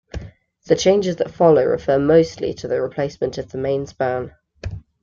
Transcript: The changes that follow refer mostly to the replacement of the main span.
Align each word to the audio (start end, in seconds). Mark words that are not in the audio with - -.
The 0.65 0.75
changes 0.75 1.17
that 1.17 1.29
follow 1.29 1.63
refer 1.63 1.99
mostly 1.99 2.55
to 2.55 2.67
the 2.67 2.81
replacement 2.81 3.37
of 3.37 3.51
the 3.51 3.59
main 3.59 3.85
span. 3.85 4.33